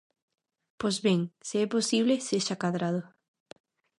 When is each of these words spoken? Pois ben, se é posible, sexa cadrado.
Pois 0.79 0.97
ben, 1.05 1.19
se 1.47 1.55
é 1.65 1.67
posible, 1.75 2.15
sexa 2.29 2.55
cadrado. 2.63 3.01